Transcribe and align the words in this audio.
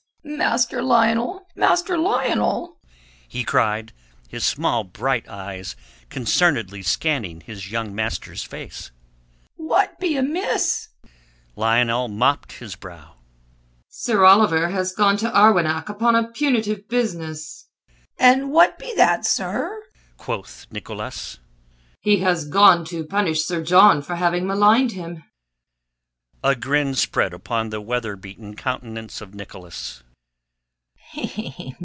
"Master 0.23 0.83
Lionel! 0.83 1.47
Master 1.55 1.97
Lionel!" 1.97 2.79
he 3.27 3.43
cried, 3.43 3.91
his 4.29 4.45
small 4.45 4.83
bright 4.83 5.27
eyes 5.27 5.75
concernedly 6.09 6.83
scanning 6.83 7.41
his 7.41 7.71
young 7.71 7.93
master's 7.95 8.43
face. 8.43 8.91
"What 9.55 9.99
be 9.99 10.15
amiss?" 10.15 10.89
Lionel 11.55 12.07
mopped 12.07 12.53
his 12.53 12.75
brow. 12.75 13.15
"Sir 13.89 14.23
Oliver 14.23 14.69
has 14.69 14.91
gone 14.93 15.17
to 15.17 15.29
Arwenack 15.31 15.89
upon 15.89 16.15
a 16.15 16.31
punitive 16.31 16.87
business," 16.87 17.67
said 18.19 18.33
he. 18.37 18.41
"An' 18.43 18.49
what 18.51 18.77
be 18.77 18.93
that, 18.95 19.25
zur?" 19.25 19.83
quoth 20.17 20.67
Nicholas. 20.71 21.39
"He 21.99 22.17
has 22.19 22.47
gone 22.47 22.85
to 22.85 23.03
punish 23.05 23.43
Sir 23.43 23.63
John 23.63 24.03
for 24.03 24.15
having 24.15 24.45
maligned 24.45 24.91
him." 24.91 25.23
A 26.43 26.55
grin 26.55 26.93
spread 26.93 27.33
upon 27.33 27.69
the 27.69 27.81
weather 27.81 28.15
beaten 28.15 28.55
countenance 28.55 29.19
of 29.21 29.33
Nicholas. 29.33 30.03